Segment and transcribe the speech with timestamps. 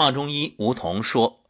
[0.00, 1.42] 华中医吴桐说：“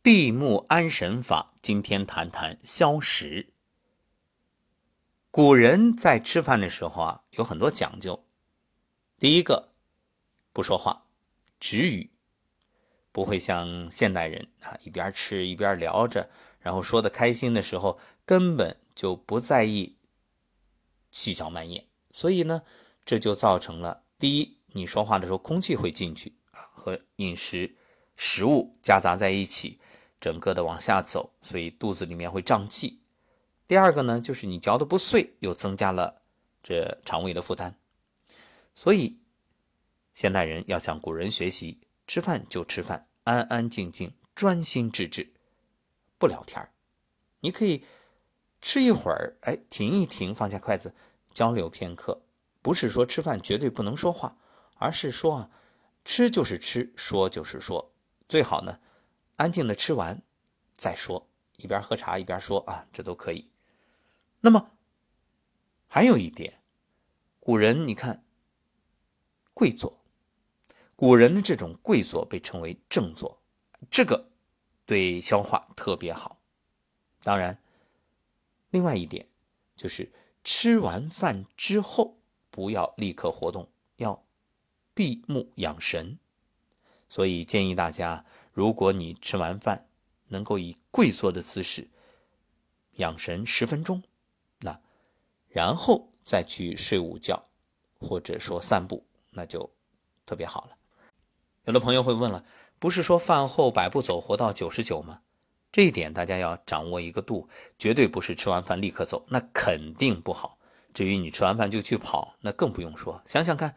[0.00, 3.48] 闭目安神法，今天谈谈消食。
[5.32, 8.24] 古人在吃饭的时候啊，有很多讲究。
[9.18, 9.72] 第一个，
[10.52, 11.06] 不说话，
[11.58, 12.12] 止语，
[13.10, 16.30] 不会像现代人啊，一边吃一边聊着，
[16.60, 19.96] 然后说的开心的时候，根本就不在意
[21.10, 21.88] 细嚼慢咽。
[22.12, 22.62] 所以呢，
[23.04, 27.76] 这就造成了第一，你说话的时候空气会进去。”和饮食
[28.16, 29.78] 食物夹杂在一起，
[30.18, 33.02] 整个的往下走，所以肚子里面会胀气。
[33.66, 36.22] 第二个呢，就是你嚼的不碎，又增加了
[36.62, 37.78] 这肠胃的负担。
[38.74, 39.18] 所以
[40.14, 45.34] 现代人要向古人学习，吃饭就吃饭，安安静静，专心致志，
[46.18, 46.66] 不聊天
[47.40, 47.84] 你可以
[48.62, 50.94] 吃一会儿，哎，停一停，放下筷子，
[51.34, 52.22] 交流片刻。
[52.62, 54.38] 不是说吃饭绝对不能说话，
[54.76, 55.50] 而是说啊。
[56.06, 57.92] 吃就是吃，说就是说，
[58.28, 58.78] 最好呢，
[59.38, 60.22] 安静的吃完
[60.76, 63.50] 再说，一边喝茶一边说啊，这都可以。
[64.40, 64.70] 那么
[65.88, 66.62] 还有一点，
[67.40, 68.24] 古人你看，
[69.52, 70.04] 跪坐，
[70.94, 73.42] 古人的这种跪坐被称为正坐，
[73.90, 74.30] 这个
[74.86, 76.40] 对消化特别好。
[77.24, 77.60] 当然，
[78.70, 79.28] 另外一点
[79.74, 80.12] 就是
[80.44, 82.16] 吃完饭之后
[82.48, 84.25] 不要立刻活动，要。
[84.96, 86.18] 闭目养神，
[87.06, 89.84] 所以建议大家，如果你吃完饭
[90.28, 91.90] 能够以跪坐的姿势
[92.92, 94.02] 养神十分钟，
[94.60, 94.80] 那
[95.50, 97.44] 然后再去睡午觉，
[98.00, 99.70] 或者说散步，那就
[100.24, 100.78] 特别好了。
[101.64, 102.42] 有的朋友会问了，
[102.78, 105.20] 不是说饭后百步走活到九十九吗？
[105.70, 110.58] 这一点大家要掌握一个度，绝对不是吃完饭立刻走，那肯定不好。
[110.94, 113.20] 至于你吃完饭就去跑，那更不用说。
[113.26, 113.76] 想想看。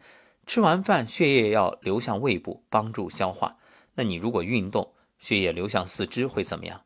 [0.50, 3.58] 吃完饭，血液要流向胃部，帮助消化。
[3.94, 6.82] 那你如果运动，血液流向四肢会怎么样？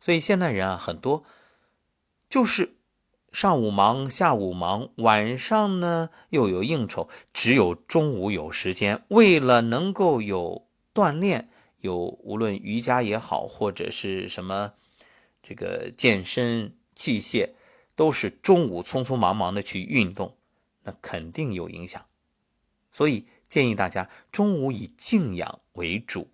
[0.00, 1.22] 所以现代人啊，很多
[2.30, 2.78] 就是
[3.30, 9.04] 上午忙，下午忙，晚上呢又有应酬，只有中午有时间。
[9.08, 14.72] 为了能够有锻炼，有无论瑜伽也好，或者是什么
[15.42, 17.50] 这个健身器械，
[17.94, 20.34] 都是中午匆匆忙忙的去运动，
[20.84, 22.02] 那肯定有影响。
[22.92, 26.30] 所以建议大家中午以静养为主，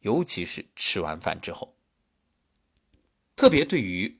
[0.00, 1.74] 尤其是吃完饭之后。
[3.36, 4.18] 特别对于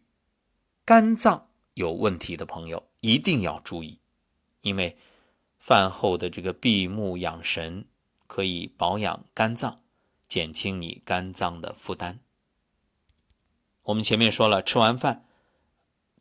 [0.84, 3.98] 肝脏有问题的朋友，一定要注意，
[4.60, 4.96] 因为
[5.58, 7.86] 饭后的这个闭目养神，
[8.26, 9.82] 可以保养肝脏，
[10.28, 12.20] 减轻你肝脏的负担。
[13.82, 15.26] 我们前面说了，吃完饭，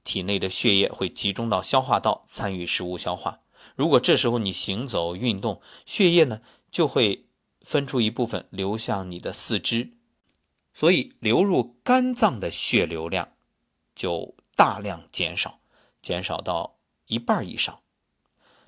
[0.04, 3.42] 体内的血液会集中到消化道，参与食物消化。
[3.76, 7.26] 如果这时候你行走运动，血液呢就会
[7.62, 9.92] 分出一部分流向你的四肢，
[10.74, 13.34] 所以流入肝脏的血流量
[13.96, 15.60] 就大量减少，
[16.02, 16.78] 减少到
[17.08, 17.82] 一半以上。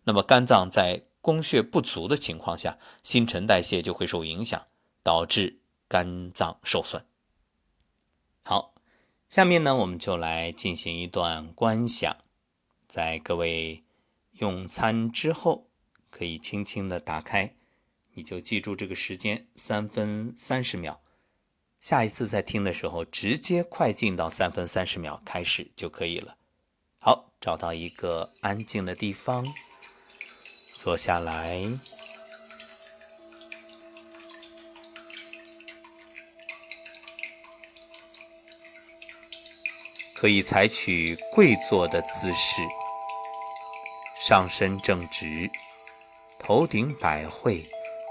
[0.03, 4.66] 那么肝脏在供血不足的情况下，新陈代谢就会受影响，
[5.03, 7.06] 导致肝脏受损。
[8.44, 8.74] 好，
[9.30, 12.16] 下面呢我们就来进行一段观想，
[12.88, 13.84] 在各位。
[14.40, 15.68] 用餐之后，
[16.09, 17.56] 可以轻轻的打开，
[18.14, 21.02] 你就记住这个时间三分三十秒。
[21.80, 26.38] 下一次再听的时候，直接快进到三分三十秒开始就可以了。
[27.00, 29.46] 好，找到一个安静的地方，
[30.75, 31.62] 坐下来，
[40.16, 42.62] 可以采取跪坐的姿势。
[44.28, 45.50] 上身正直，
[46.38, 47.66] 头顶百会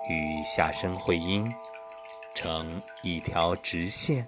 [0.09, 1.53] 与下身会阴
[2.35, 4.27] 成一条直线，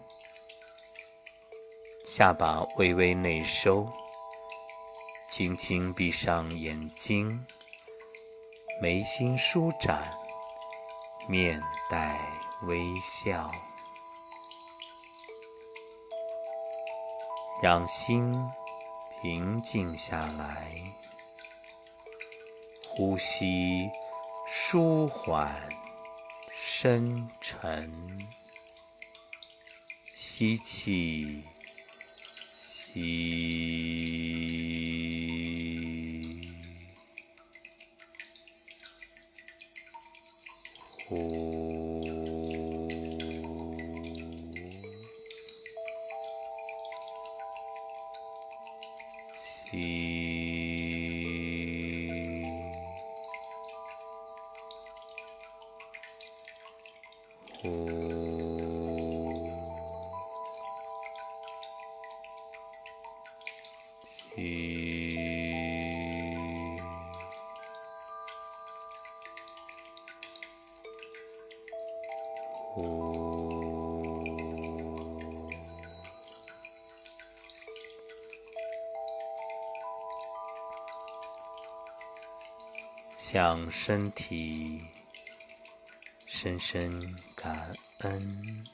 [2.04, 3.90] 下巴微微内收，
[5.30, 7.46] 轻轻闭上眼睛，
[8.82, 10.12] 眉心舒展，
[11.26, 12.20] 面带
[12.64, 13.50] 微笑，
[17.62, 18.46] 让心
[19.22, 20.70] 平静下来。
[22.98, 23.88] 呼吸
[24.44, 25.56] 舒缓
[26.52, 27.88] 深沉，
[30.12, 31.44] 吸气，
[32.60, 32.98] 吸，
[41.06, 42.90] 呼，
[49.70, 50.67] 吸。
[83.18, 84.82] 向身体。
[86.40, 88.64] 深深感恩，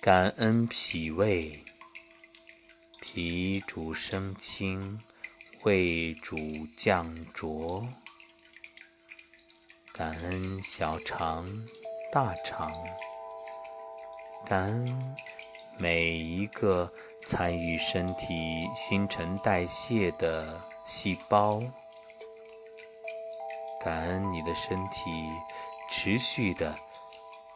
[0.00, 1.64] 感恩脾胃，
[3.00, 5.00] 脾主升清，
[5.62, 6.36] 胃主
[6.76, 7.86] 降浊。
[9.92, 11.46] 感恩小肠、
[12.12, 12.70] 大肠，
[14.44, 15.16] 感恩
[15.78, 16.92] 每一个
[17.26, 21.62] 参与身体新陈代谢的细胞。
[23.82, 25.10] 感恩你的身体
[25.88, 26.76] 持续的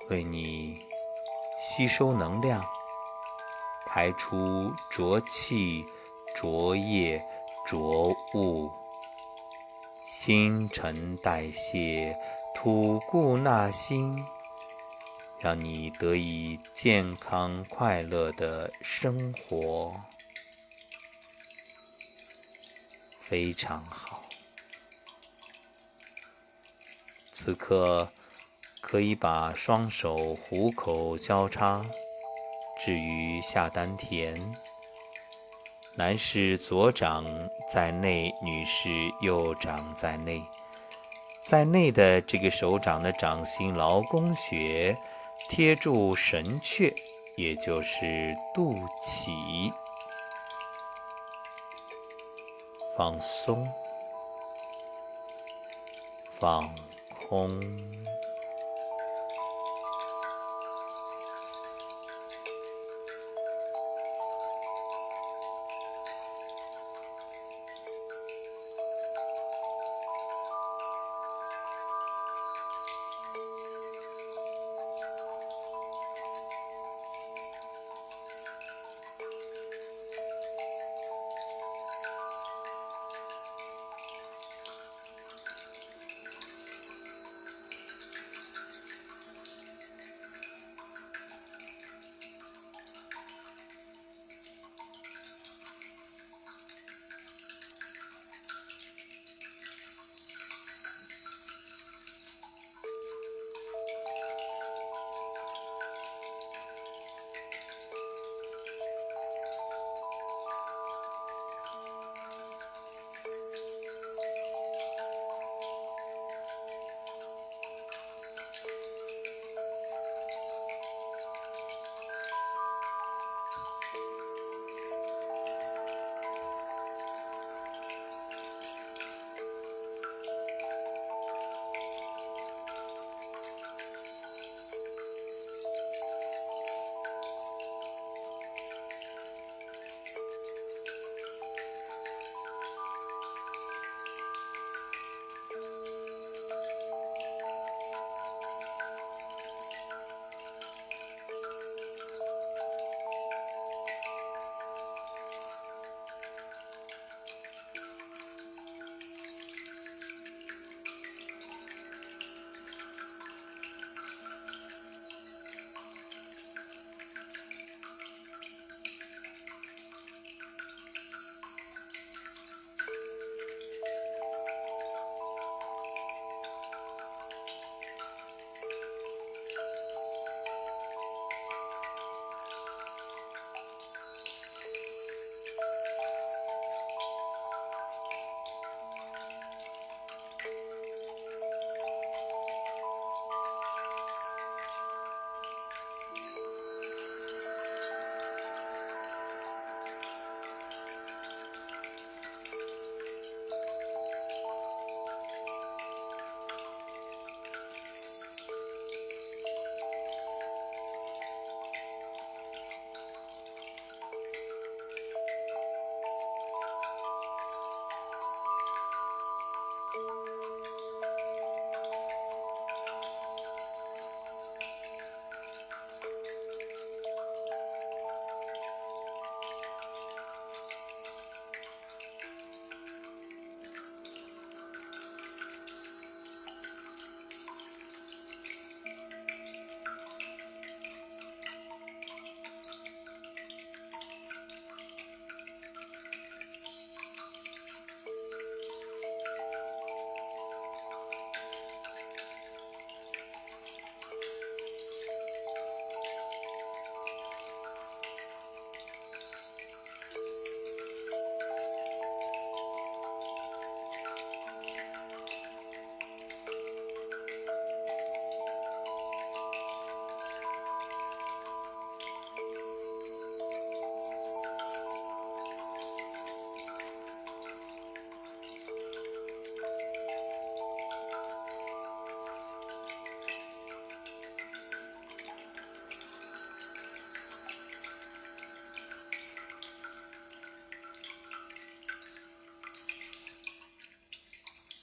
[0.08, 0.78] 为你
[1.60, 2.64] 吸收能量，
[3.86, 5.84] 排出浊气、
[6.34, 7.22] 浊液、
[7.66, 8.70] 浊物，
[10.06, 12.16] 新陈代谢，
[12.54, 14.24] 吐故纳新，
[15.46, 19.94] 让你得以健康快乐的生活，
[23.20, 24.25] 非常好。
[27.31, 28.10] 此刻，
[28.81, 31.87] 可以把双手虎口交叉，
[32.76, 34.52] 置于下丹田。
[35.94, 37.25] 男士左掌
[37.72, 38.90] 在内，女士
[39.20, 40.42] 右掌在内。
[41.44, 44.99] 在内的这个手掌的掌心劳宫穴
[45.48, 46.94] 贴住神阙，
[47.37, 49.72] 也就是肚脐，
[52.96, 53.66] 放松，
[56.25, 56.75] 放。
[57.28, 57.60] 空。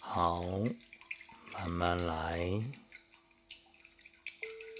[0.06, 0.44] 好，
[1.54, 2.62] 慢慢来。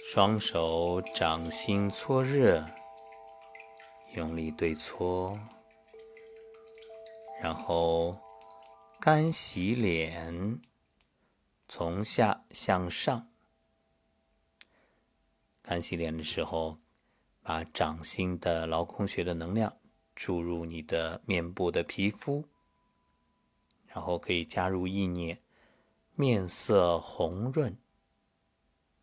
[0.04, 2.64] 双手掌心搓热，
[4.14, 5.36] 用力对搓，
[7.42, 8.16] 然后
[9.00, 10.60] 干洗脸，
[11.68, 13.28] 从下向上。
[15.62, 16.78] 干洗脸的时候，
[17.42, 19.78] 把掌心的劳宫穴的能量
[20.14, 22.48] 注入你的面部的皮肤，
[23.94, 25.40] 然后可以加入意念，
[26.16, 27.78] 面色红润。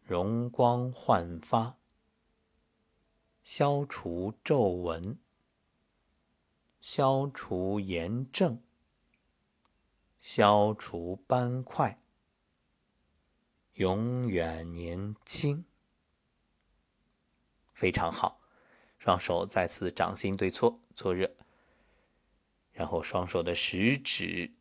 [0.03, 1.77] 容光焕发，
[3.41, 5.17] 消除皱纹，
[6.81, 8.62] 消除炎症，
[10.19, 11.98] 消除斑块，
[13.75, 15.63] 永远年轻，
[17.71, 18.41] 非常好。
[18.98, 21.33] 双手再次掌心对搓，搓热，
[22.74, 24.51] 然后双手的食指，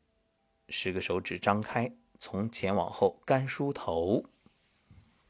[0.71, 4.25] 十个手指张开，从前往后干梳头。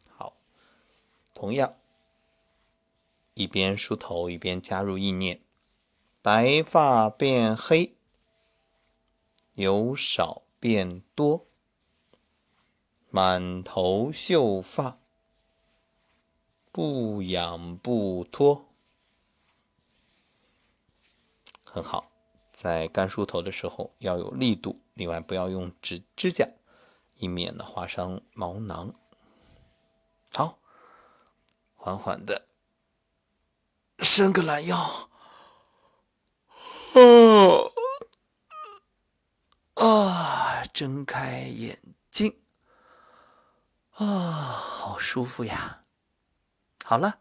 [0.09, 0.37] 好
[1.35, 1.75] 同样，
[3.35, 5.41] 一边梳头一边加入意念：
[6.21, 7.97] 白发变黑，
[9.55, 11.47] 由少变多，
[13.09, 14.99] 满头秀发，
[16.71, 18.67] 不痒不脱。
[21.65, 22.10] 很好，
[22.63, 26.47] 在干梳头的时候要有力度，另外不要用指指甲，
[27.15, 28.95] 以免呢划伤毛囊。
[30.35, 30.59] 好。
[31.83, 32.47] 缓缓的
[34.01, 34.77] 伸个懒腰，
[36.95, 37.73] 哦，
[39.77, 42.39] 啊，睁开眼睛，
[43.93, 45.85] 啊，好舒服呀！
[46.85, 47.19] 好了，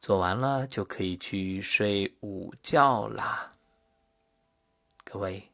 [0.00, 3.52] 做完了就可以去睡午觉啦。
[5.08, 5.52] 各位，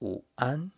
[0.00, 0.70] 午安。